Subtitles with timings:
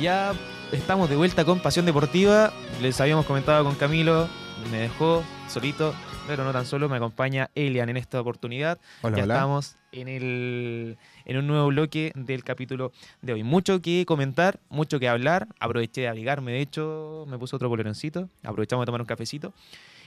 [0.00, 0.32] ya
[0.72, 2.52] estamos de vuelta con Pasión Deportiva.
[2.80, 4.28] Les habíamos comentado con Camilo,
[4.70, 5.94] me dejó solito,
[6.26, 8.78] pero no tan solo, me acompaña Elian en esta oportunidad.
[9.02, 9.34] Hola, ya hola.
[9.34, 13.42] estamos en, el, en un nuevo bloque del capítulo de hoy.
[13.42, 15.48] Mucho que comentar, mucho que hablar.
[15.60, 18.30] Aproveché de abrigarme, de hecho, me puse otro poleroncito.
[18.42, 19.52] Aprovechamos de tomar un cafecito.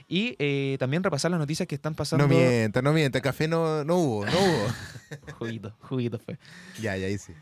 [0.08, 2.26] Y eh, también repasar las noticias que están pasando.
[2.26, 3.20] No mienta, no mienta.
[3.20, 4.66] Café no, no hubo, no hubo.
[5.38, 6.36] Juguito, juguito fue.
[6.80, 7.32] ya, ya, sí.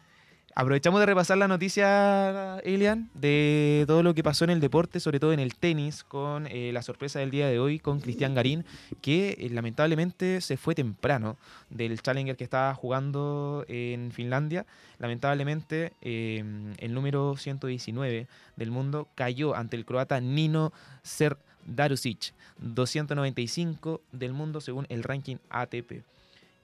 [0.55, 5.19] Aprovechamos de repasar la noticia, Elian, de todo lo que pasó en el deporte, sobre
[5.19, 8.67] todo en el tenis, con eh, la sorpresa del día de hoy con Cristian Garín,
[9.01, 11.39] que eh, lamentablemente se fue temprano
[11.71, 14.67] del Challenger que estaba jugando en Finlandia.
[14.99, 16.45] Lamentablemente, eh,
[16.77, 18.27] el número 119
[18.57, 20.71] del mundo cayó ante el croata Nino
[21.03, 26.05] Serdarusic, 295 del mundo según el ranking ATP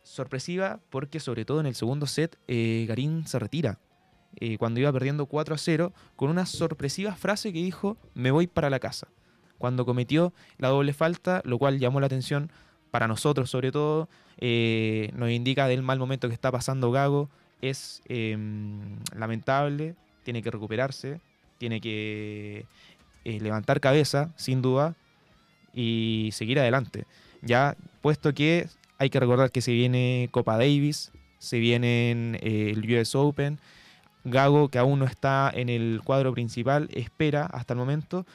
[0.09, 3.79] sorpresiva porque sobre todo en el segundo set eh, Garín se retira
[4.37, 8.47] eh, cuando iba perdiendo 4 a 0 con una sorpresiva frase que dijo me voy
[8.47, 9.09] para la casa
[9.59, 12.51] cuando cometió la doble falta lo cual llamó la atención
[12.91, 17.29] para nosotros sobre todo eh, nos indica del mal momento que está pasando Gago
[17.61, 18.37] es eh,
[19.15, 21.21] lamentable tiene que recuperarse
[21.59, 22.67] tiene que
[23.25, 24.97] levantar cabeza sin duda
[25.75, 27.05] y seguir adelante.
[27.43, 28.69] Ya puesto que
[28.99, 33.59] hay que recordar que se viene Copa Davis, se viene eh, el US Open.
[34.25, 38.27] Gago, que aún no está en el cuadro principal, espera hasta el momento.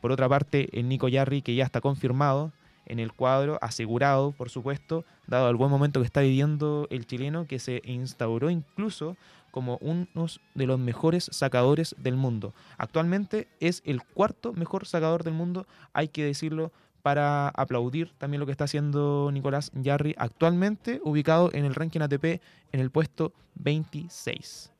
[0.00, 2.52] Por otra parte, el Nico Yarri, que ya está confirmado
[2.86, 7.46] en el cuadro, asegurado, por supuesto, dado el buen momento que está viviendo el chileno,
[7.46, 9.16] que se instauró incluso
[9.50, 10.06] como uno
[10.54, 12.54] de los mejores sacadores del mundo.
[12.78, 18.46] Actualmente es el cuarto mejor sacador del mundo, hay que decirlo para aplaudir también lo
[18.46, 22.40] que está haciendo Nicolás Yarri actualmente, ubicado en el ranking ATP
[22.72, 24.72] en el puesto 26.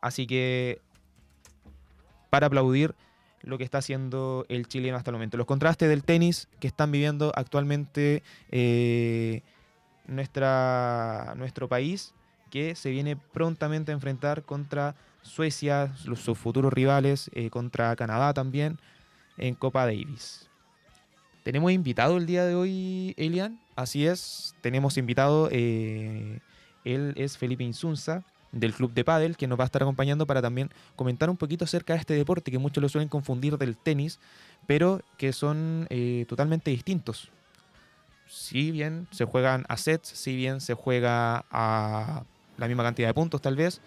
[0.00, 0.80] Así que
[2.30, 2.94] para aplaudir
[3.42, 5.36] lo que está haciendo el chileno hasta el momento.
[5.36, 9.42] Los contrastes del tenis que están viviendo actualmente eh,
[10.06, 12.12] nuestro país,
[12.50, 18.78] que se viene prontamente a enfrentar contra Suecia, sus futuros rivales, eh, contra Canadá también,
[19.38, 20.45] en Copa Davis.
[21.46, 23.60] Tenemos invitado el día de hoy, Elian.
[23.76, 25.48] Así es, tenemos invitado.
[25.52, 26.40] eh,
[26.84, 30.42] él es Felipe Insunza, del Club de Padel, que nos va a estar acompañando para
[30.42, 34.18] también comentar un poquito acerca de este deporte que muchos lo suelen confundir del tenis,
[34.66, 37.30] pero que son eh, totalmente distintos.
[38.26, 42.24] Si bien se juegan a sets, si bien se juega a
[42.58, 43.80] la misma cantidad de puntos tal vez,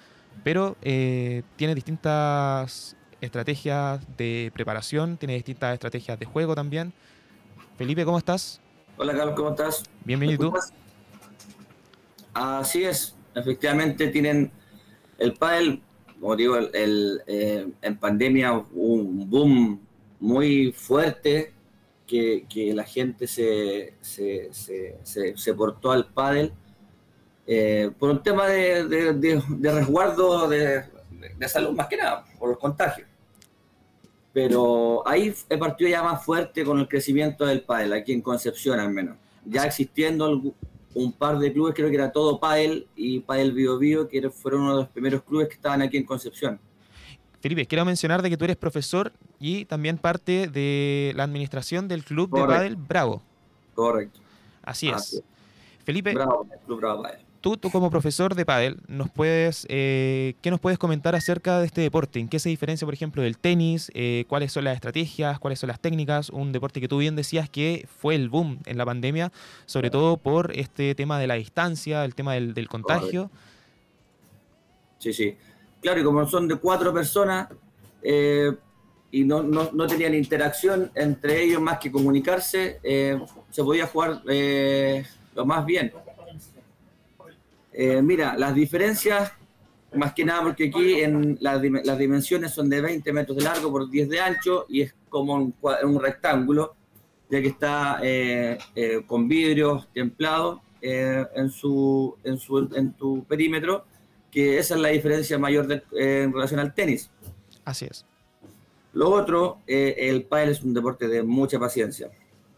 [0.46, 6.94] pero eh, tiene distintas estrategias de preparación, tiene distintas estrategias de juego también.
[7.80, 8.60] Felipe, ¿cómo estás?
[8.98, 9.86] Hola Carlos, ¿cómo estás?
[10.04, 10.58] Bienvenido, ¿y ¿Me tú?
[12.34, 14.52] Así es, efectivamente tienen
[15.18, 15.82] el pádel,
[16.20, 19.80] como digo, el, el, eh, en pandemia hubo un boom
[20.20, 21.54] muy fuerte
[22.06, 24.50] que, que la gente se, se,
[25.38, 26.52] se, portó al pádel
[27.48, 30.84] eh, por un tema de, de- de- de resguardo de,
[31.38, 33.08] de salud más que nada, por los contagios.
[34.34, 38.80] Pero ahí el partido ya más fuerte con el crecimiento del pádel, aquí en Concepción
[38.80, 39.18] al menos.
[39.46, 40.56] Ya existiendo
[40.94, 44.62] un par de clubes, creo que era todo pádel y pádel Bio Bio, que fueron
[44.62, 46.60] uno de los primeros clubes que estaban aquí en Concepción.
[47.42, 52.04] Felipe, quiero mencionar de que tú eres profesor y también parte de la administración del
[52.04, 52.46] Club de.
[52.46, 53.22] Padel Bravo.
[53.74, 54.20] Correcto.
[54.62, 54.96] Así es.
[54.96, 55.24] Así es.
[55.86, 57.29] Felipe, Bravo, el Club Bravo Pádel.
[57.42, 61.66] Tú, tú como profesor de pádel, nos puedes, eh, ¿qué nos puedes comentar acerca de
[61.66, 62.20] este deporte?
[62.20, 63.92] ¿En qué se diferencia, por ejemplo, del tenis?
[63.94, 65.40] Eh, ¿Cuáles son las estrategias?
[65.40, 66.30] ¿Cuáles son las técnicas?
[66.30, 69.32] Un deporte que tú bien decías que fue el boom en la pandemia,
[69.66, 73.32] sobre todo por este tema de la distancia, el tema del, del contagio.
[74.98, 75.36] Sí, sí.
[75.82, 77.48] Claro, y como son de cuatro personas
[78.02, 78.52] eh,
[79.12, 82.80] y no, no, no tenían interacción entre ellos más que comunicarse,
[83.50, 84.22] se podía jugar
[85.36, 85.92] lo más bien.
[87.82, 89.32] Eh, mira, las diferencias,
[89.94, 93.72] más que nada porque aquí en las, las dimensiones son de 20 metros de largo
[93.72, 96.76] por 10 de ancho y es como un, un rectángulo,
[97.30, 103.24] ya que está eh, eh, con vidrios templados eh, en, su, en, su, en tu
[103.24, 103.86] perímetro
[104.30, 107.10] que esa es la diferencia mayor de- eh, en relación al tenis.
[107.64, 108.06] Así es.
[108.92, 112.10] Lo otro, eh, el pádel es un deporte de mucha paciencia,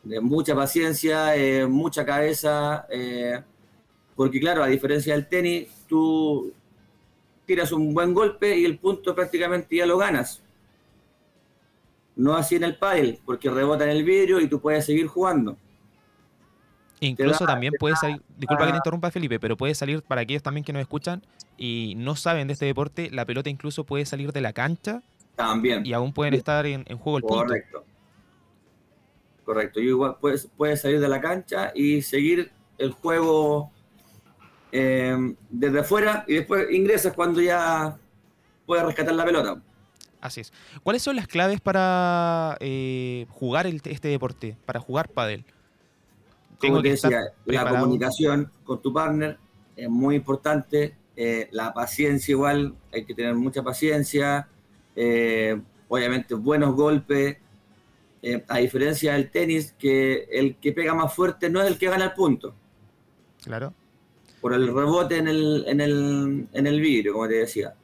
[0.04, 1.34] de mucha paciencia,
[1.70, 2.88] mucha cabeza,
[4.16, 6.54] porque claro, a diferencia del tenis, tú
[7.46, 10.42] tiras un buen golpe y el punto prácticamente ya lo ganas.
[12.16, 15.58] No así en el pádel, porque rebota en el vidrio y tú puedes seguir jugando.
[17.00, 20.44] Incluso da- también puede salir, disculpa que te interrumpa Felipe, pero puede salir para aquellos
[20.44, 21.24] también que nos escuchan
[21.58, 25.02] y no saben de este deporte, la pelota incluso puede salir de la cancha
[25.36, 25.84] También.
[25.86, 27.46] y aún pueden estar en, en juego el punto.
[27.46, 27.86] Correcto.
[29.46, 29.80] Correcto.
[29.82, 33.72] Y igual puedes, puedes salir de la cancha y seguir el juego
[34.72, 37.98] eh, desde afuera y después ingresas cuando ya
[38.66, 39.62] puedes rescatar la pelota.
[40.22, 40.54] Así es.
[40.84, 45.44] ¿Cuáles son las claves para eh, jugar el- este deporte, para jugar pádel?
[46.60, 49.38] Tengo te que estar decía, la comunicación con tu partner
[49.76, 50.96] es muy importante.
[51.18, 54.48] eh, la paciencia igual, hay que tener mucha paciencia.
[54.96, 57.38] eh, obviamente buenos golpes.
[58.48, 62.06] a diferencia del tenis, que el que pega más fuerte no es el que gana
[62.06, 62.54] el punto.
[63.44, 63.74] Claro.
[64.42, 67.76] Por el rebote en el, en el, en el vidrio, como te decía.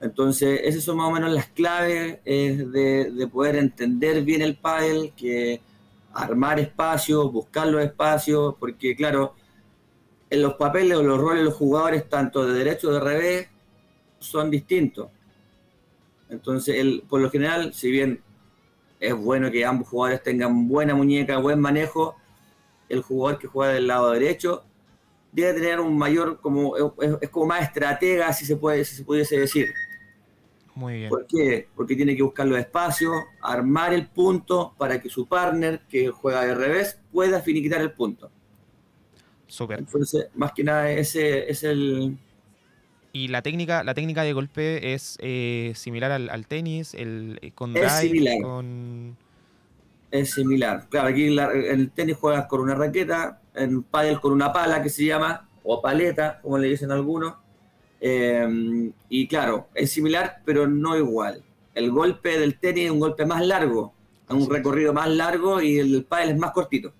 [0.00, 5.12] Entonces, esas son más o menos las claves de, de poder entender bien el pádel,
[5.16, 5.60] que
[6.12, 9.34] armar espacios, buscar los espacios, porque claro,
[10.28, 13.48] en los papeles o los roles de los jugadores, tanto de derecho o de revés,
[14.18, 15.08] son distintos.
[16.28, 18.20] Entonces, el, por lo general, si bien
[18.98, 22.16] es bueno que ambos jugadores tengan buena muñeca, buen manejo,
[22.88, 24.64] el jugador que juega del lado derecho
[25.34, 26.84] debe tener un mayor, como es,
[27.20, 29.72] es como más estratega, si se puede, si se pudiese decir.
[30.74, 31.08] Muy bien.
[31.08, 31.68] ¿Por qué?
[31.76, 36.44] Porque tiene que buscar los espacios, armar el punto para que su partner, que juega
[36.44, 38.30] de revés, pueda finiquitar el punto.
[39.46, 39.78] Súper.
[39.80, 42.16] Entonces, más que nada, ese es el.
[43.12, 47.52] Y la técnica, la técnica de golpe es eh, similar al, al tenis, el, eh,
[47.52, 48.42] con Es drive, similar.
[48.42, 49.16] con...
[50.10, 50.88] Es similar.
[50.88, 54.90] Claro, aquí la- el tenis juegas con una raqueta, en pádel con una pala que
[54.90, 57.34] se llama, o paleta, como le dicen algunos.
[58.00, 61.42] Eh, y claro, es similar, pero no igual.
[61.74, 63.94] El golpe del tenis es un golpe más largo,
[64.28, 66.92] un recorrido más largo y el del pádel es más cortito.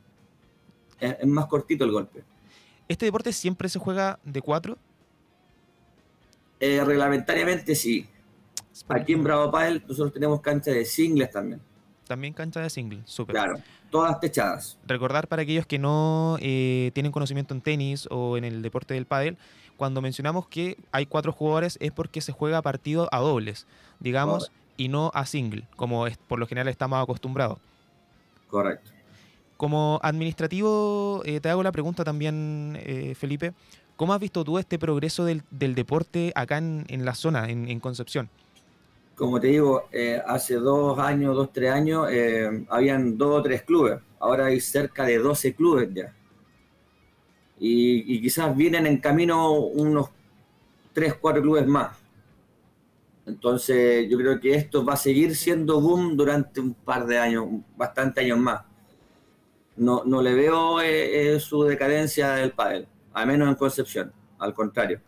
[1.00, 2.24] Es, es más cortito el golpe.
[2.88, 4.78] ¿Este deporte siempre se juega de cuatro?
[6.60, 8.06] Eh, reglamentariamente sí.
[8.88, 11.60] Aquí en Bravo Padel nosotros tenemos cancha de singles también.
[12.06, 13.34] También cancha de single, súper.
[13.34, 13.54] Claro,
[13.94, 14.76] todas techadas.
[14.88, 19.06] Recordar para aquellos que no eh, tienen conocimiento en tenis o en el deporte del
[19.06, 19.36] pádel,
[19.76, 23.68] cuando mencionamos que hay cuatro jugadores es porque se juega partido a dobles,
[24.00, 27.58] digamos, y no a single, como es- por lo general estamos acostumbrados.
[28.48, 28.90] Correcto.
[29.56, 33.52] Como administrativo, eh, te hago la pregunta también, eh, Felipe.
[33.94, 37.68] ¿Cómo has visto tú este progreso del, del deporte acá en, en la zona, en,
[37.68, 38.28] en Concepción?
[39.14, 43.62] Como te digo, eh, hace dos años, dos, tres años, eh, habían dos o tres
[43.62, 44.00] clubes.
[44.18, 46.12] Ahora hay cerca de 12 clubes ya.
[47.58, 50.10] Y, quizás vienen en camino unos
[50.92, 51.96] tres, cuatro clubes más.
[53.26, 57.46] Entonces yo creo que esto va a seguir siendo boom durante un par de años,
[57.76, 58.62] bastante años más.
[59.76, 64.54] No, no le veo eh, eh, su decadencia del pádel, al menos en Concepción, al
[64.54, 65.00] contrario.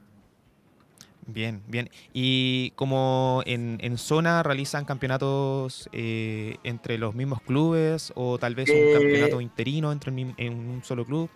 [1.28, 1.90] Bien, bien.
[2.12, 8.72] ¿Y como en, en zona realizan campeonatos eh, entre los mismos clubes o tal vez
[8.72, 11.28] un Eh, campeonato interino entre el en un solo club?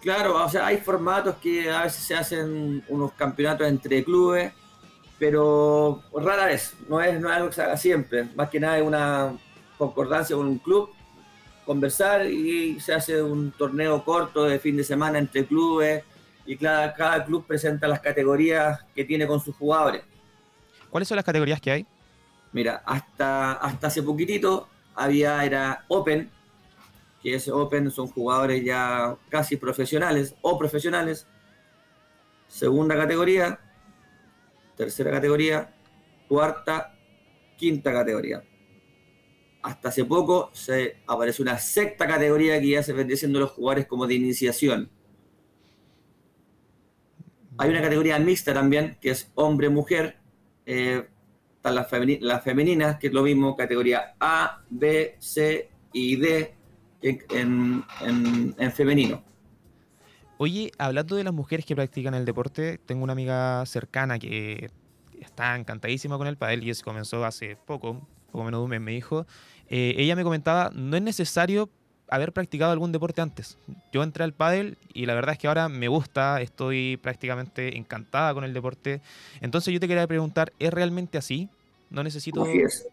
[0.00, 4.52] Claro, o sea, hay formatos que a veces se hacen unos campeonatos entre clubes,
[5.18, 8.24] pero rara vez, no es, no es algo que se haga siempre.
[8.36, 9.36] Más que nada es una
[9.78, 10.90] concordancia con un club,
[11.64, 16.04] conversar y se hace un torneo corto de fin de semana entre clubes
[16.46, 20.02] y cada, cada club presenta las categorías que tiene con sus jugadores.
[20.90, 21.86] ¿Cuáles son las categorías que hay?
[22.52, 26.30] Mira, hasta, hasta hace poquitito había, era Open,
[27.22, 31.26] que ese Open son jugadores ya casi profesionales o profesionales.
[32.48, 33.58] Segunda categoría,
[34.76, 35.74] tercera categoría,
[36.28, 36.94] cuarta,
[37.56, 38.42] quinta categoría.
[39.62, 43.86] Hasta hace poco se apareció una sexta categoría que ya se vendría siendo los jugadores
[43.86, 44.90] como de iniciación.
[47.58, 50.16] Hay una categoría mixta también, que es hombre-mujer.
[50.66, 51.06] Eh,
[51.56, 56.54] están las, femeni- las femeninas, que es lo mismo, categoría A, B, C y D
[57.02, 59.22] en femenino.
[60.38, 64.70] Oye, hablando de las mujeres que practican el deporte, tengo una amiga cercana que
[65.18, 68.80] está encantadísima con el pádel y eso comenzó hace poco, poco menos de un mes,
[68.80, 69.26] me dijo.
[69.68, 71.70] Eh, ella me comentaba, no es necesario
[72.08, 73.58] haber practicado algún deporte antes.
[73.92, 78.32] Yo entré al pádel y la verdad es que ahora me gusta, estoy prácticamente encantada
[78.34, 79.00] con el deporte.
[79.40, 81.48] Entonces yo te quería preguntar, ¿es realmente así?
[81.90, 82.44] ¿No necesito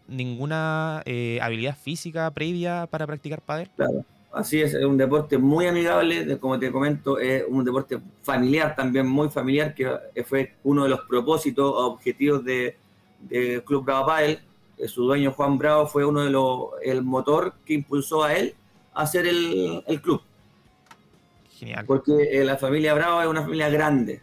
[0.08, 3.68] ninguna eh, habilidad física previa para practicar pádel?
[3.76, 4.04] claro.
[4.32, 9.06] Así es, es un deporte muy amigable, como te comento, es un deporte familiar también,
[9.06, 12.76] muy familiar, que fue uno de los propósitos, objetivos de,
[13.20, 14.40] de Club Bravo Padel.
[14.76, 18.56] Eh, Su dueño Juan Bravo fue uno de los, el motor que impulsó a él
[18.94, 20.22] hacer el, el club.
[21.58, 21.84] Genial.
[21.86, 24.22] Porque eh, la familia Bravo es una familia grande.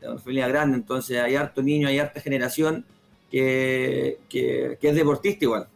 [0.00, 2.84] Es una familia grande, entonces hay harto niño, hay harta generación
[3.30, 5.68] que, que- que es deportista igual.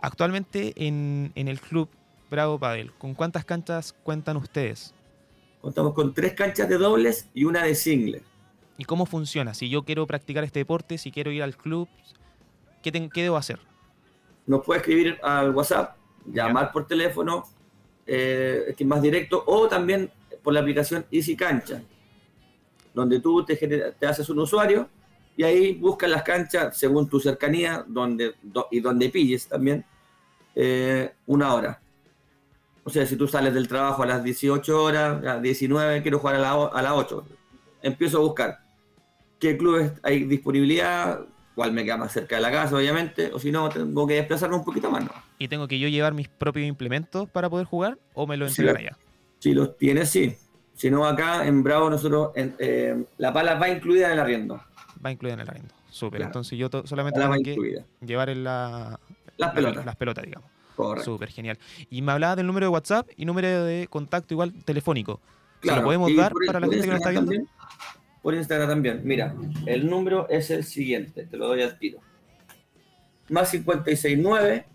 [0.00, 1.88] Actualmente en, en el club
[2.30, 4.94] Bravo Padel, ¿con cuántas canchas cuentan ustedes?
[5.60, 8.22] Contamos con tres canchas de dobles y una de singles.
[8.76, 9.54] ¿Y cómo funciona?
[9.54, 11.88] Si yo quiero practicar este deporte, si quiero ir al club,
[12.82, 13.58] ¿qué, ten- qué debo hacer?
[14.46, 17.44] Nos puede escribir al WhatsApp, llamar por teléfono,
[18.06, 20.10] eh, que es más directo, o también
[20.42, 21.82] por la aplicación Easy Cancha,
[22.94, 24.88] donde tú te, haces un usuario
[25.36, 29.84] y ahí buscas las canchas según tu cercanía donde, do- y donde pilles también
[30.54, 31.80] eh, una hora.
[32.82, 36.18] O sea, si tú sales del trabajo a las 18 horas, a las 19, quiero
[36.18, 37.24] jugar a, la a las 8,
[37.82, 38.58] empiezo a buscar.
[39.38, 41.20] Qué clubes hay disponibilidad,
[41.58, 44.54] cuál me queda más cerca de la casa, obviamente, o si no, tengo que desplazarme
[44.54, 45.02] un poquito más.
[45.04, 45.10] ¿no?
[45.40, 48.62] ¿Y tengo que yo llevar mis propios implementos para poder jugar o me lo Sí,
[48.62, 48.96] entregan allá?
[49.40, 50.36] Si los tienes, sí.
[50.74, 54.62] Si no, acá en Bravo, nosotros, en- eh, la pala va incluida en el arriendo.
[55.04, 55.74] Va incluida en el arriendo.
[55.90, 56.18] Súper.
[56.18, 56.28] Claro.
[56.28, 57.82] Entonces yo solamente tengo que incluida.
[58.06, 59.00] llevar en la,
[59.36, 59.84] Las pelotas.
[59.84, 60.48] las pelotas, digamos.
[60.76, 61.10] Correcto.
[61.10, 61.58] Súper genial.
[61.90, 65.20] Y me hablaba del número de WhatsApp y número de contacto igual telefónico.
[65.60, 67.32] ¿Se Claro, lo podemos y dar para la gente que nos está viendo?
[67.32, 67.48] también-
[68.22, 69.00] por Instagram también.
[69.04, 69.34] Mira,
[69.66, 71.98] el número es el siguiente, te lo doy al tiro.
[73.28, 74.66] Más 569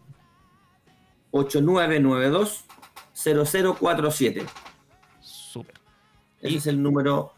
[1.32, 2.66] 8992
[3.14, 4.46] 0047.
[5.22, 5.76] Súper.
[6.42, 7.34] Ese Y- es el número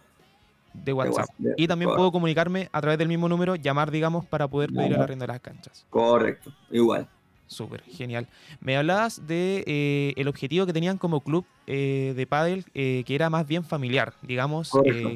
[0.73, 1.29] De WhatsApp.
[1.37, 1.97] de- Y también correcto.
[1.99, 5.27] puedo comunicarme a través del mismo número, llamar, digamos, para poder pedir el arriendo de
[5.27, 5.85] las canchas.
[5.89, 7.07] Correcto, igual.
[7.47, 8.27] Súper, genial.
[8.59, 13.13] Me hablabas de eh, el objetivo que tenían como club eh, de pádel, eh, que
[13.13, 14.71] era más bien familiar, digamos,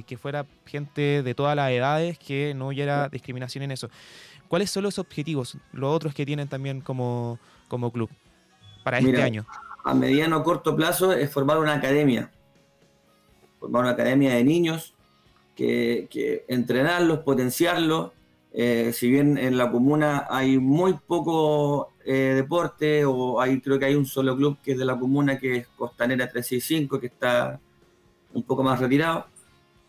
[0.05, 3.89] que fuera gente de todas las edades, que no hubiera discriminación en eso.
[4.47, 8.09] ¿Cuáles son los objetivos, los otros que tienen también como, como club
[8.83, 9.45] para este año?
[9.81, 12.29] a mediano o corto plazo es formar una academia.
[13.59, 14.93] Formar una academia de niños,
[15.55, 18.11] que, que entrenarlos, potenciarlos.
[18.51, 23.95] Si bien en la comuna hay muy poco eh, deporte, o hay, creo que hay
[23.95, 27.59] un solo club que es de la comuna, que es Costanera 365, que está
[28.33, 29.27] un poco más retirado.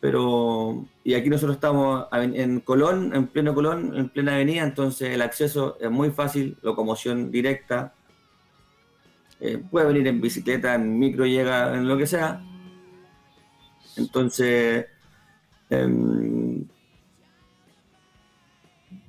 [0.01, 5.21] Pero, y aquí nosotros estamos en Colón, en pleno Colón, en plena avenida, entonces el
[5.21, 7.95] acceso es muy fácil, locomoción directa,
[9.41, 12.43] eh, puede venir en bicicleta, en micro, llega en lo que sea.
[13.97, 14.87] Entonces,
[15.71, 16.67] em,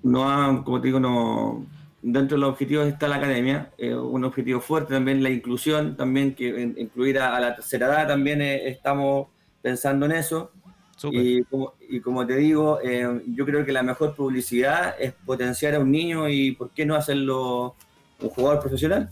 [0.04, 1.66] no como te digo, no
[2.02, 6.34] dentro de los objetivos está la academia, eh, un objetivo fuerte también la inclusión, también
[6.36, 9.28] que en- incluir a, a la tercera edad también eh, estamos
[9.62, 10.52] pensando en eso.
[10.96, 11.22] Súper.
[11.22, 15.74] Y como, y como te digo, eh, yo creo que la mejor publicidad es potenciar
[15.76, 17.76] a un niño y por qué no hacerlo
[18.20, 19.10] un jugador profesional.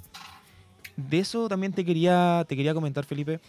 [0.95, 3.39] De eso también te quería, te quería comentar, Felipe.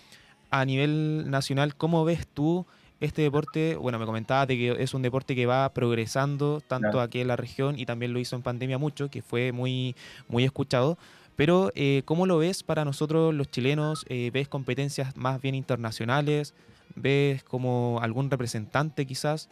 [0.51, 2.65] A nivel nacional, ¿cómo ves tú
[3.01, 3.77] este deporte?
[3.77, 7.01] Bueno, me comentabas de que es un deporte que va progresando tanto Claro.
[7.01, 9.97] aquí en la región y también lo hizo en pandemia mucho, que fue muy,
[10.29, 10.99] muy escuchado.
[11.37, 14.05] Pero, eh, ¿cómo lo ves para nosotros los chilenos?
[14.09, 16.55] Eh, ¿Ves competencias más bien internacionales?
[16.95, 19.49] ¿Ves como algún representante quizás?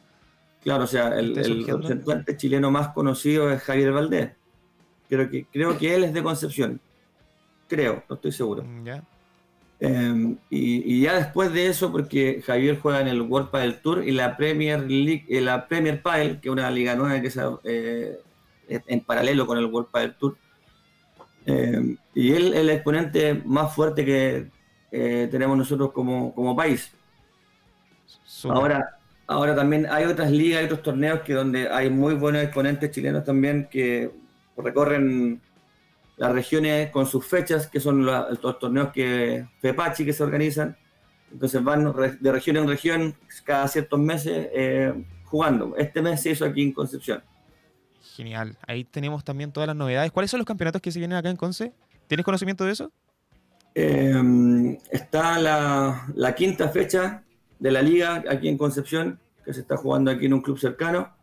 [0.62, 4.32] Claro, o sea, el, ¿Está el representante chileno más conocido es Javier Valdés.
[5.08, 6.80] Creo que, creo que él es de Concepción.
[7.68, 8.64] Creo, no estoy seguro.
[8.64, 9.02] Mm, ¿Ya?
[9.80, 14.04] Eh, y, y ya después de eso, porque Javier juega en el World Padel Tour
[14.04, 17.40] y la Premier League, eh, la Premier Padel, que es una liga nueva que se,
[17.64, 18.18] eh,
[18.68, 20.36] es en paralelo con el World Padel Tour.
[21.46, 24.50] Eh, y él es el exponente más fuerte que
[24.90, 26.92] eh, tenemos nosotros como, como país.
[28.44, 32.90] Ahora, ahora también hay otras ligas, hay otros torneos que donde hay muy buenos exponentes
[32.90, 34.10] chilenos también que
[34.56, 35.40] recorren
[36.18, 40.76] las regiones con sus fechas, que son la- los torneos que FEPACHI que se organizan.
[41.32, 44.92] Entonces van de región en región cada ciertos meses eh,
[45.24, 45.76] jugando.
[45.76, 47.22] Este mes se hizo aquí en Concepción.
[48.16, 48.56] Genial.
[48.66, 50.10] Ahí tenemos también todas las novedades.
[50.10, 51.72] ¿Cuáles son los campeonatos que se vienen acá en Conce?
[52.06, 52.90] ¿Tienes conocimiento de eso?
[53.74, 57.22] Eh, está la, la quinta fecha
[57.58, 61.14] de la liga aquí en Concepción, que se está jugando aquí en un club cercano.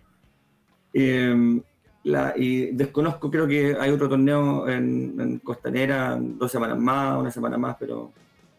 [0.93, 1.61] Eh,
[2.05, 7.31] la- y desconozco, creo que hay otro torneo en, en Costanera, dos semanas más, una
[7.31, 8.11] semana más, pero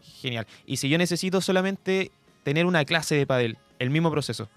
[0.00, 0.46] Genial.
[0.64, 2.12] Y si yo necesito solamente
[2.44, 4.48] tener una clase de padel, el mismo proceso.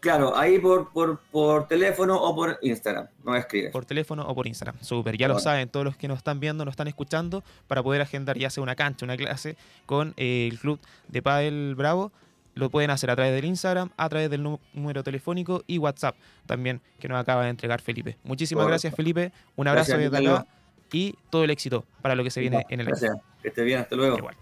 [0.00, 3.70] Claro, ahí por, por, por teléfono o por Instagram, no escribes.
[3.70, 4.76] por teléfono o por Instagram.
[4.80, 8.00] Súper, ya lo saben todos los que nos están viendo, nos están escuchando, para poder
[8.00, 12.12] agendar ya sea una cancha, una clase con eh, el club de Padel Bravo.
[12.54, 16.16] Lo pueden hacer a través del Instagram, a través del nú- número telefónico y WhatsApp
[16.46, 18.16] también que nos acaba de entregar Felipe.
[18.24, 18.72] Muchísimas Correcto.
[18.72, 20.46] gracias Felipe, un abrazo Gracias, desde acá
[20.92, 22.96] y todo el éxito para lo que se viene en el año.
[22.98, 24.16] Gracias, que esté bien, hasta luego.
[24.18, 24.34] Igual.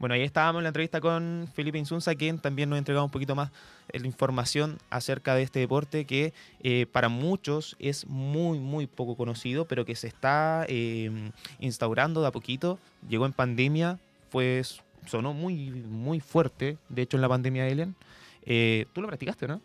[0.00, 3.10] Bueno, ahí estábamos en la entrevista con Felipe Insunza, quien también nos ha entregado un
[3.10, 3.50] poquito más
[3.92, 9.14] eh, la información acerca de este deporte que eh, para muchos es muy, muy poco
[9.14, 12.78] conocido, pero que se está eh, instaurando de a poquito.
[13.10, 13.98] Llegó en pandemia,
[14.30, 17.94] pues sonó muy, muy fuerte, de hecho en la pandemia de Ellen.
[18.46, 19.60] Eh, ¿Tú lo practicaste, no?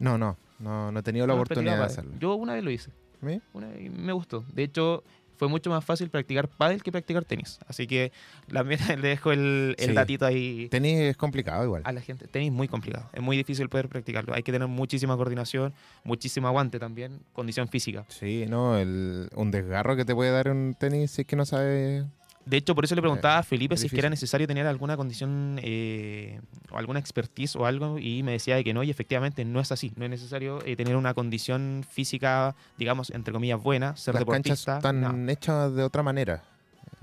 [0.00, 2.10] No, no, no, no he tenido la No, oportunidad de hacerlo.
[2.10, 2.20] pádel.
[2.20, 2.90] Yo una vez lo hice.
[3.24, 3.40] ¿Sí?
[3.52, 4.44] Una vez me gustó.
[4.52, 5.04] De hecho,
[5.40, 7.58] fue mucho más fácil practicar pádel que practicar tenis.
[7.66, 8.12] Así que
[8.48, 8.76] la, le
[9.08, 9.92] dejo el, el Sí.
[9.94, 11.80] datito ahí Tenis es complicado igual.
[11.86, 12.26] a la gente.
[12.28, 13.08] Tenis muy complicado.
[13.14, 14.34] Es muy difícil poder practicarlo.
[14.34, 15.72] Hay que tener muchísima coordinación,
[16.04, 18.04] muchísimo aguante también, condición física.
[18.08, 21.46] Sí, no, el, un desgarro que te puede dar un tenis si es que no
[21.46, 22.04] sabes.
[22.46, 24.96] De hecho, por eso le preguntaba a Felipe si es que era necesario tener alguna
[24.96, 29.44] condición eh, o alguna expertise o algo y me decía de que no y efectivamente
[29.44, 29.92] no es así.
[29.96, 34.64] No es necesario eh, tener una condición física, digamos, entre comillas, buena, ser Las canchas
[34.64, 34.76] deportista.
[34.78, 35.30] están no.
[35.30, 36.42] hechas de otra manera.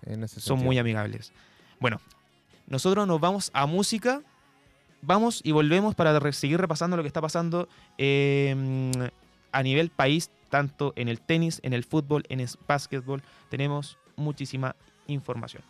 [0.06, 1.32] En ese son muy amigables.
[1.80, 2.02] Bueno,
[2.66, 4.22] nosotros nos vamos a música,
[5.02, 7.70] vamos y volvemos para re- seguir repasando lo que está pasando
[8.00, 9.10] eh,
[9.52, 13.22] a nivel país, tanto en el tenis, en el fútbol, en el básquetbol.
[13.50, 14.76] Tenemos muchísima
[15.08, 15.64] información.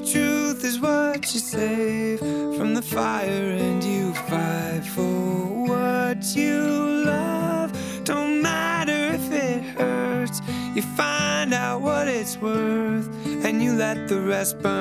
[0.00, 7.70] Truth is what you save from the fire, and you fight for what you love.
[8.04, 10.40] Don't matter if it hurts,
[10.74, 13.08] you find out what it's worth,
[13.44, 14.80] and you let the rest burn.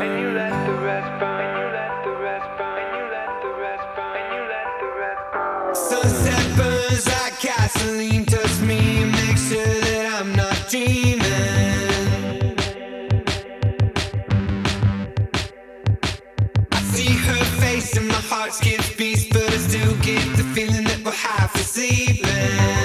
[21.80, 22.79] sleeping.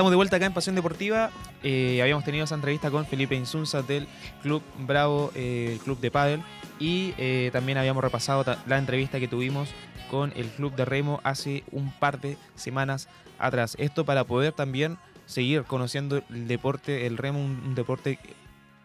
[0.00, 1.30] Estamos de vuelta acá en Pasión Deportiva.
[1.62, 4.08] Eh, habíamos tenido esa entrevista con Felipe Insunza del
[4.40, 6.42] Club Bravo, eh, el Club de Padel.
[6.78, 9.68] Y eh, también habíamos repasado la entrevista que tuvimos
[10.10, 13.76] con el Club de Remo hace un par de semanas atrás.
[13.78, 18.18] Esto para poder también seguir conociendo el deporte, el remo, un, un deporte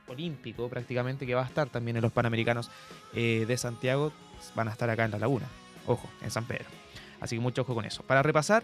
[0.10, 2.70] olímpico prácticamente que va a estar también en los Panamericanos
[3.14, 4.12] de Santiago.
[4.54, 5.46] Van a estar acá en la laguna.
[5.88, 6.66] Ojo, en San Pedro.
[7.22, 8.04] Así que mucho ojo con eso.
[8.04, 8.64] Para repasar,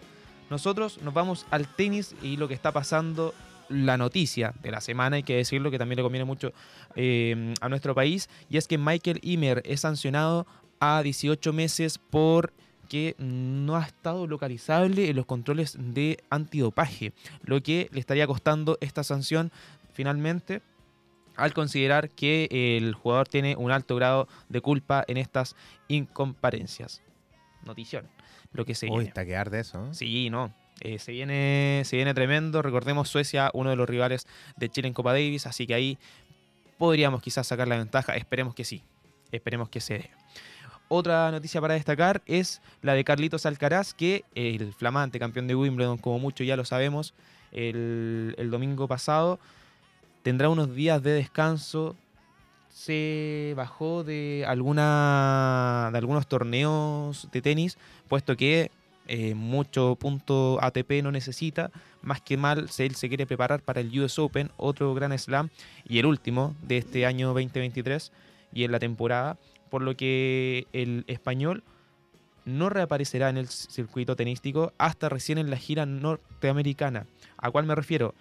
[0.52, 3.34] nosotros nos vamos al tenis y lo que está pasando,
[3.70, 6.52] la noticia de la semana, hay que decirlo, que también le conviene mucho
[6.96, 10.46] eh, a nuestro país, y es que Michael Imer es sancionado
[10.82, 12.52] a 18 meses por
[12.90, 18.78] que no ha estado localizable en los controles de antidopaje, lo que le estaría costando
[18.82, 19.54] esta sanción
[19.94, 20.62] finalmente
[21.38, 25.56] al considerar que el jugador tiene un alto grado de culpa en estas
[25.88, 27.02] incomparencias.
[27.64, 28.10] Notición,
[28.54, 29.08] lo que se Uy, viene.
[29.08, 29.86] está que arde eso.
[29.86, 29.94] ¿eh?
[29.94, 30.54] Sí, no.
[30.82, 32.62] Eh, se, viene, se viene tremendo.
[32.62, 35.98] Recordemos Suecia, uno de los rivales de Chile en Copa Davis, así que ahí
[36.78, 38.16] podríamos quizás sacar la ventaja.
[38.16, 38.82] Esperemos que sí.
[39.32, 40.10] Esperemos que se dé.
[40.88, 45.98] Otra noticia para destacar es la de Carlitos Alcaraz, que el flamante campeón de Wimbledon,
[45.98, 47.14] como mucho ya lo sabemos,
[47.54, 49.40] el, el domingo pasado
[50.24, 51.96] tendrá unos días de descanso.
[52.72, 58.72] Se bajó de, alguna, de algunos torneos de tenis, puesto que
[59.08, 64.00] eh, mucho punto ATP no necesita, más que mal él se quiere preparar para el
[64.00, 65.50] US Open, otro gran slam
[65.86, 68.12] y el último de este año 2023
[68.54, 69.38] y en la temporada,
[69.70, 71.64] por lo que el español
[72.46, 77.06] no reaparecerá en el circuito tenístico hasta recién en la gira norteamericana.
[77.38, 78.14] ¿A cuál me refiero?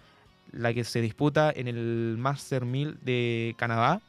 [0.53, 4.01] La que se disputa en el Master 1000 de Canadá,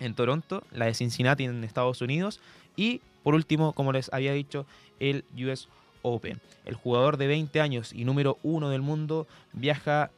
[0.00, 2.40] en Toronto, la de Cincinnati en Estados Unidos
[2.76, 4.64] y por último, como les había dicho,
[5.00, 5.68] el US
[6.02, 6.40] Open.
[6.64, 10.10] El jugador de 20 años y número uno del mundo viaja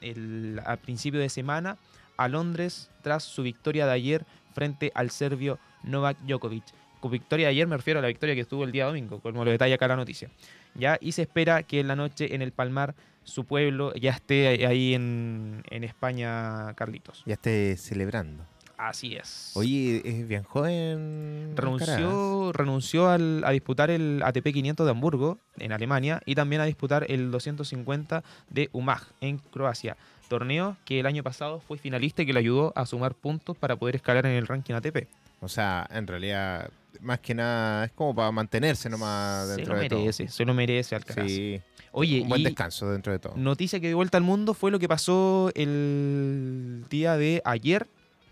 [0.00, 1.76] el- a principio de semana
[2.16, 6.64] a Londres tras su victoria de ayer frente al serbio Novak Djokovic.
[7.00, 9.44] Con victoria de ayer me refiero a la victoria que estuvo el día domingo, como
[9.44, 10.30] lo detalla acá la noticia.
[10.74, 10.98] ¿Ya?
[11.00, 14.94] Y se espera que en la noche en el Palmar su pueblo ya esté ahí
[14.94, 17.22] en, en España, Carlitos.
[17.26, 18.44] Ya esté celebrando.
[18.82, 19.50] Así es.
[19.54, 21.52] Oye, es bien joven.
[21.54, 26.64] Renunció, renunció al- a disputar el ATP 500 de Hamburgo en Alemania y también a
[26.64, 29.98] disputar el 250 de Umag en Croacia.
[30.28, 33.76] Torneo que el año pasado fue finalista y que le ayudó a sumar puntos para
[33.76, 35.08] poder escalar en el ranking ATP.
[35.42, 39.80] O sea, en realidad, más que nada, es como para mantenerse nomás se dentro lo
[39.80, 39.98] de todo.
[40.00, 41.26] merece, se lo merece Alcaraz.
[41.30, 41.60] Sí,
[41.92, 43.34] Oye, un buen y descanso dentro de todo.
[43.36, 47.86] noticia que dio vuelta al mundo fue lo que pasó el día de ayer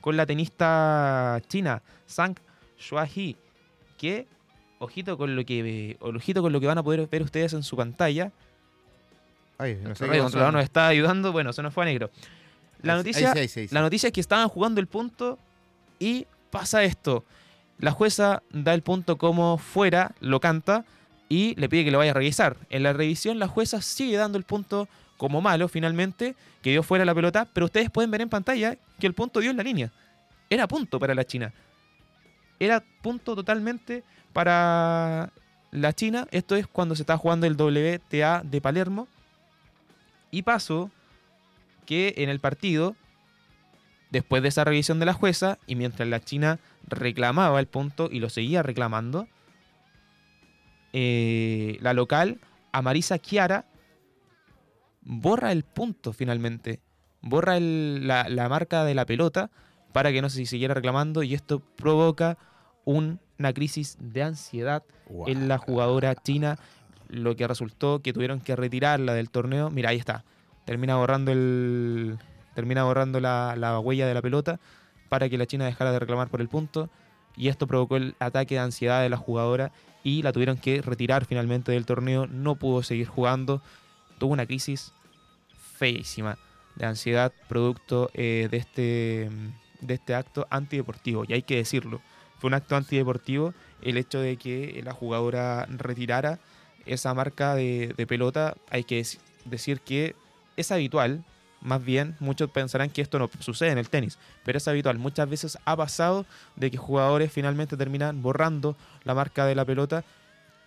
[0.09, 2.35] con la tenista china Zhang
[2.79, 3.37] Shuahi,
[3.99, 4.27] que
[4.79, 7.77] ojito con lo que ojito con lo que van a poder ver ustedes en su
[7.77, 8.33] pantalla.
[9.59, 12.11] Ay, no sé Nuestro controlador nos está ayudando, bueno, se nos fue a negro.
[12.81, 15.39] La noticia, ahí ahí ahí la noticia es que estaban jugando el punto
[15.99, 17.23] y pasa esto.
[17.79, 20.87] La jueza da el punto como fuera, lo canta
[21.29, 22.57] y le pide que lo vaya a revisar.
[22.71, 24.89] En la revisión la jueza sigue dando el punto
[25.19, 29.07] como malo finalmente, que dio fuera la pelota, pero ustedes pueden ver en pantalla que
[29.07, 29.93] el punto dio en la línea.
[30.49, 31.53] Era punto para la China.
[32.59, 35.31] Era punto totalmente para
[35.71, 36.27] la China.
[36.31, 39.09] Esto es cuando se está jugando el WTA de Palermo.
[40.31, 40.91] Y pasó
[41.85, 42.95] que en el partido,
[44.11, 48.21] después de esa revisión de la jueza, y mientras la China reclamaba el punto y
[48.21, 49.27] lo seguía reclamando,
[50.93, 52.41] eh, la local,
[52.73, 53.65] Amarisa Chiara,
[55.09, 56.81] borra el punto finalmente.
[57.23, 59.51] Borra el- la, la marca de la pelota
[59.93, 62.37] para que no se siguiera reclamando y esto provoca
[62.85, 64.83] un- una crisis de ansiedad
[65.27, 66.59] en la jugadora china,
[67.09, 69.71] lo que resultó que tuvieron que retirarla del torneo.
[69.71, 70.25] Mira, ahí está.
[70.67, 72.19] Termina borrando el.
[72.55, 74.61] Termina borrando la, la huella de la pelota
[75.09, 76.91] para que la China dejara de reclamar por el punto.
[77.37, 79.71] Y esto provocó el ataque de ansiedad de la jugadora
[80.05, 82.27] y la tuvieron que retirar finalmente del torneo.
[82.27, 83.63] No pudo seguir jugando.
[84.19, 84.93] Tuvo una crisis
[85.79, 86.37] feísima
[86.77, 89.31] de ansiedad producto eh, de, este,
[89.81, 91.25] de este acto antideportivo.
[91.27, 92.01] Y hay que decirlo.
[92.39, 96.39] Fue un acto antideportivo el hecho de que la jugadora retirara
[96.87, 98.55] esa marca de, pelota.
[98.71, 100.15] Hay que dec- decir que
[100.57, 101.25] es habitual,
[101.61, 104.99] más bien muchos pensarán que esto no sucede en el tenis, pero es habitual.
[104.99, 110.05] Muchas veces ha pasado de que jugadores finalmente terminan borrando la marca de la pelota.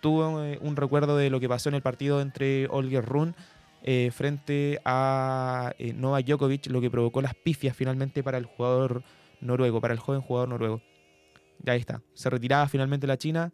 [0.02, 3.34] Tuve eh, un recuerdo de lo que pasó en el partido entre Olger Run
[3.82, 9.02] eh, frente a eh, Novak Djokovic, lo que provocó las pifias finalmente para el jugador
[9.40, 10.80] noruego, para el joven jugador noruego.
[11.64, 12.02] Ya ahí está.
[12.14, 13.52] Se retiraba finalmente la China,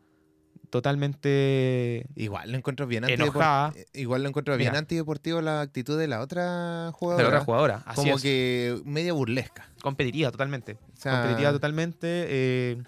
[0.71, 3.73] totalmente Igual lo encuentro bien Enojada.
[3.75, 4.79] eh, Igual lo encuentro bien Mira.
[4.79, 7.23] antideportivo la actitud de la otra de jugadora.
[7.23, 7.83] la otra jugadora.
[7.87, 8.23] Así Como es.
[8.23, 9.69] que media burlesca.
[9.83, 10.73] competitiva totalmente.
[10.93, 12.07] O sea, competitiva totalmente.
[12.29, 12.83] eh,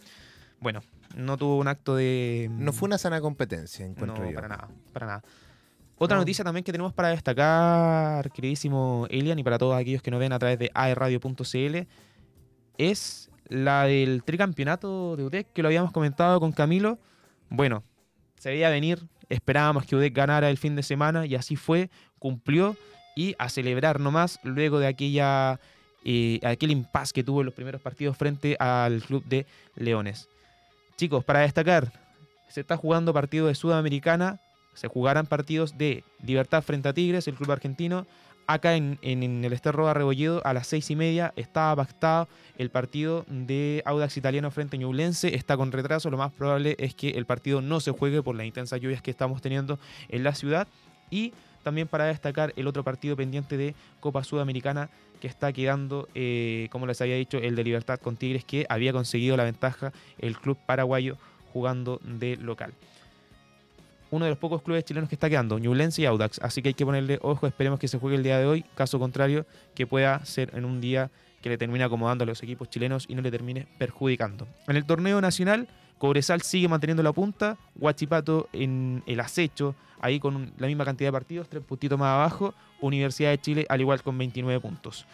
[0.60, 0.82] bueno,
[1.16, 2.48] no tuvo un acto de.
[2.52, 4.34] No fue una sana competencia, encuentro No, yo.
[4.34, 5.22] para nada, para nada.
[6.02, 6.22] Otra No.
[6.22, 10.32] noticia también que tenemos para destacar, queridísimo Elian, y para todos aquellos que nos ven
[10.32, 11.86] a través de aerradio.cl,
[12.78, 16.98] es la del tricampeonato de UDEC, que lo habíamos comentado con Camilo.
[17.50, 17.82] Bueno,
[18.38, 22.76] se veía venir, esperábamos que UDEC ganara el fin de semana, y así fue, cumplió,
[23.14, 25.60] y a celebrar nomás luego de aquella,
[26.06, 29.44] eh, aquel impasse que tuvo en los primeros partidos frente al club de
[29.76, 30.30] Leones.
[30.96, 31.92] Chicos, para destacar,
[32.48, 34.40] se está jugando partido de Sudamericana,
[34.80, 38.06] se jugarán partidos de Libertad frente a Tigres, el club argentino.
[38.46, 43.26] Acá en, en- el Esterro Rebolledo a las seis y media estaba pactado el partido
[43.28, 45.34] de Audax Italiano frente a Ñublense.
[45.34, 46.08] Está con retraso.
[46.10, 49.10] Lo más probable es que el partido no se juegue por las intensas lluvias que
[49.10, 50.66] estamos teniendo en la ciudad.
[51.10, 54.88] Y también para destacar el otro partido pendiente de Copa Sudamericana
[55.20, 58.94] que está quedando, eh, como les había dicho, el de Libertad con Tigres, que había
[58.94, 61.18] conseguido la ventaja el club paraguayo
[61.52, 62.72] jugando de local.
[64.10, 66.40] Uno de los pocos clubes chilenos que está quedando, Ñublense y Audax.
[66.40, 68.64] Así que hay que ponerle ojo, esperemos que se juegue el día de hoy.
[68.74, 71.10] Caso contrario, que pueda ser en un día
[71.42, 74.46] que le termine acomodando a los equipos chilenos y no le termine perjudicando.
[74.66, 75.68] En el torneo nacional,
[75.98, 81.12] Cobresal sigue manteniendo la punta, Huachipato en el acecho, ahí con la misma cantidad de
[81.12, 85.06] partidos, tres puntitos más abajo, Universidad de Chile al igual con 29 puntos.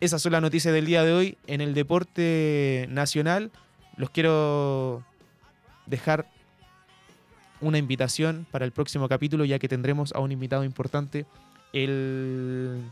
[0.00, 1.38] Esas son las noticias del día de hoy.
[1.46, 3.50] En el deporte nacional,
[3.96, 5.02] los quiero
[5.86, 6.26] dejar
[7.60, 11.26] una invitación para el próximo capítulo, ya que tendremos a un invitado importante,
[11.72, 12.82] el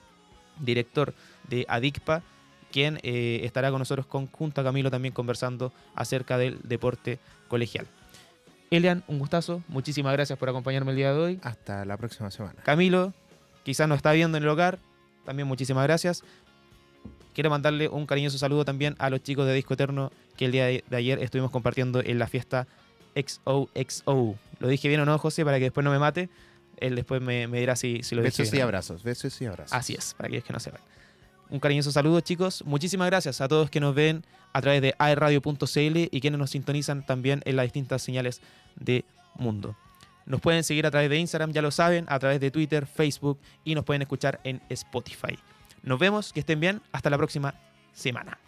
[0.61, 1.15] director
[1.49, 2.23] de Adicpa,
[2.71, 7.87] quien eh, estará con nosotros con, junto a Camilo también conversando acerca del deporte colegial.
[8.71, 11.41] Elian, un gustazo, muchísimas gracias por acompañarme el día de hoy.
[11.43, 12.61] Hasta la próxima semana.
[12.65, 13.13] Camilo,
[13.63, 14.81] quizás nos está viendo en el hogar,
[15.25, 16.25] también muchísimas gracias.
[17.33, 20.67] Quiero mandarle un cariñoso saludo también a los chicos de Disco Eterno que el día
[20.67, 22.67] de, de ayer estuvimos compartiendo en la fiesta
[23.15, 24.37] XOXO.
[24.59, 25.45] ¿Lo dije bien o no, José?
[25.45, 26.29] Para que después no me mate.
[26.79, 29.73] Él después me, me dirá si, si lo dije Besos y abrazos, besos y abrazos.
[29.73, 30.81] Así es, para aquellos que no sepan.
[31.51, 32.65] Un cariñoso saludo, chicos.
[32.67, 37.05] Muchísimas gracias a todos que nos ven a través de aerradio.cl y quienes nos sintonizan
[37.05, 38.41] también en las distintas señales
[38.77, 39.05] de
[39.37, 39.77] mundo.
[40.27, 43.39] Nos pueden seguir a través de Instagram, ya lo saben, a través de Twitter, Facebook
[43.63, 45.39] y nos pueden escuchar en Spotify.
[45.83, 47.55] Nos vemos, que estén bien, hasta la próxima
[47.93, 48.39] semana.